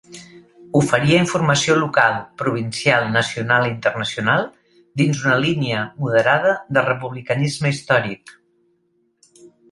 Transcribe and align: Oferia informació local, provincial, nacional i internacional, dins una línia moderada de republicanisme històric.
Oferia 0.77 1.17
informació 1.23 1.73
local, 1.81 2.13
provincial, 2.41 3.03
nacional 3.15 3.65
i 3.67 3.69
internacional, 3.73 4.47
dins 5.01 5.21
una 5.27 5.35
línia 5.43 5.83
moderada 6.05 6.55
de 6.79 6.85
republicanisme 6.87 7.73
històric. 7.75 8.35